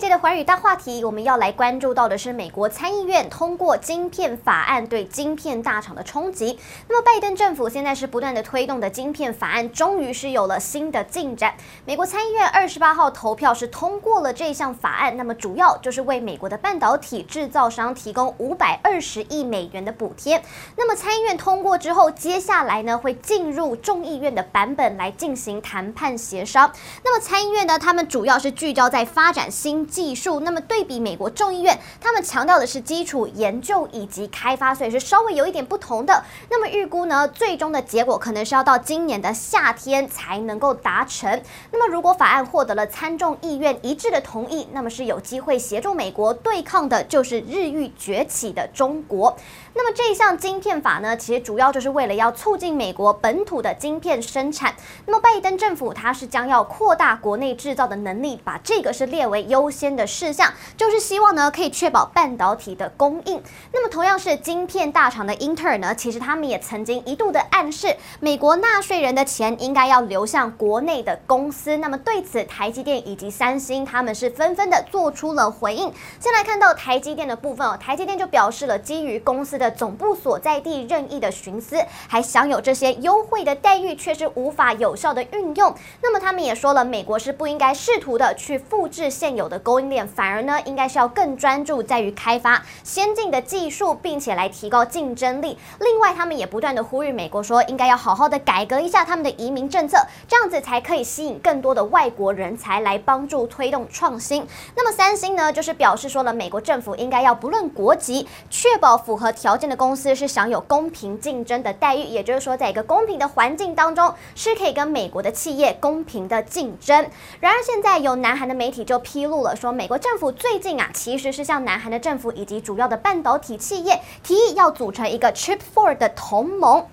[0.00, 6.58] 这一节的寰宇大话题，我们要来关注到的是美国参议院通过晶片法案对晶片大厂的冲击。
[6.88, 11.52] 那么，拜登政府现在是不断的推动的晶片法案，终于是有了新的进展。
[11.84, 20.42] 美国参议院二十八号投票是通过了这项法案，那么主要就是为美国的半导体制造商提供五百二十亿美元的补贴。
[20.78, 26.72] 那么参议院通过之后，接下来呢会进入众议院的版本来进行谈判协商。
[27.04, 36.22] 那么参议院呢，他们主要是聚焦在发展新技术，那么对比美国众议院，他们强调的是基础研究以及开发，所以是稍微有一点不同的。
[36.48, 41.42] 那么预估呢，最终的结果可能是要到今年的夏天才能够达成。
[41.72, 49.36] 那么如果法案获得了参众议院一致的同意，那么是有机会协助美国对抗的，就是日益崛起的中国。
[49.72, 54.74] 那么这项晶片法呢，其实主要就是为了要促进美国本土的晶片生产。
[55.06, 59.69] 那么拜登政府他是将要扩大国内制造的能力，把这个是列为优。
[59.70, 63.42] 先的事项就是希望呢，可以确保半导体的供应。
[63.72, 71.76] 那么同样是晶片大厂的英特尔呢，其实他们也曾经一度的暗示，美国纳税人的钱应该要流向国内的公司。
[71.76, 75.92] 那么对此，台积电以及三星他们是纷纷的做出了回应。
[76.18, 85.74] 先来看到台积电的部分哦，台积电就表示了，基于公司的总部所在地任意的寻思，还享有这些优惠的待遇，却是无法有效的运用。
[86.02, 95.56] 那么他们也说了，美国是不应该试图的去复制现有的供应链，反而呢，应该是要更专注在于开发先进的技术，并且来提高竞争力。
[95.78, 104.46] 另外，他们也不断的呼吁美国说，应该要好好的改革一下他们的移民政策，这样子才可以吸引更多的外国人才来帮助推动创新。
[104.74, 117.06] 那么，三星呢，就是表示说了，美国政府应该要不论国籍，确保符合条件的公司是享有公平竞争的待遇，也就是说，在一个公平的环境当中，是可以跟美国的企业公平的竞争。
[117.40, 119.49] 然而，现在有南韩的媒体就披露了。
[119.54, 126.86] 说美国政府最近啊，其实是向南韩的政府以及主要的半导体企业提议要组成一个 Chip Four 的同盟。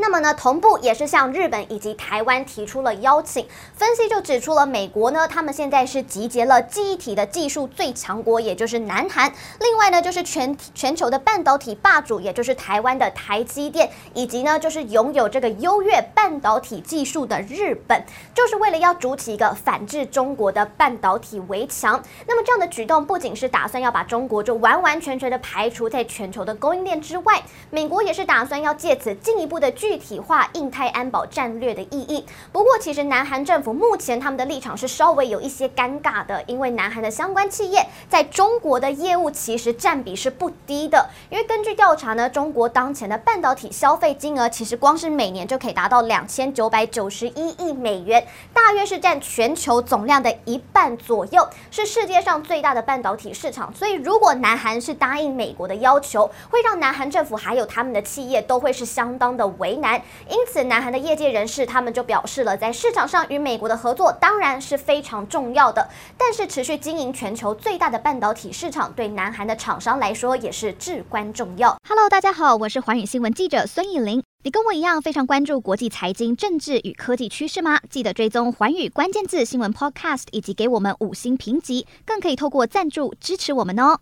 [0.00, 3.46] 那么呢，同步也是向日本以及台湾提出了邀请。
[3.74, 9.30] 分析就指出了，美国呢，他们现在是集结了记忆体的技术最强国，也就是南韩。
[9.60, 18.02] 另外呢，就是全全球的半导体霸主，也就是台湾的台积电，以及呢，就是拥有这个优越半导体技术的日本，
[18.34, 22.02] 就是为了要筑起一个反制中国的半导体围墙。
[22.26, 32.24] 那么这样的举动，不仅是打算要把中国就完完全全的排除在全球的供应链之外，美国也是打算要借此进一步的具体化印太安保战略的意义。
[32.52, 41.10] 不过，其实南韩政府目前他们的立场是稍微有一些尴尬的，因为南韩的相关企业在中国的业务其实占比是不低的。
[41.28, 48.24] 因为根据调查呢，中国当前的半导体消费金额其实光是每年就可以达到两千九百九十一亿美元，
[48.54, 53.74] 大约是占全球总量的一半左右，是世界上最大的半导体市场。
[53.74, 71.76] 所以，如果南韩是答应美国的要求，会让南韩政府还有他们的企业都会是相当的为难，因此，南韩的业界人士他们就表示了，在市场上与美国的合作当然是非常重要的，但是持续经营全球最大的半导体市场，对南韩的厂商来说也是至关重要。
[71.88, 74.22] Hello，大家好，我是寰宇新闻记者孙艺玲。
[74.42, 77.78] 你跟我一样非常关注国际财经、政治与科技趋势吗？
[77.90, 83.98] 记得追踪寰宇关键字新闻 Podcast，以及给我们五星评级，更可以透过赞助支持我们哦。